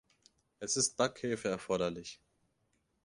Es 0.59 0.77
ist 0.77 0.97
Backhefe 0.97 1.47
erforderlich. 1.49 2.19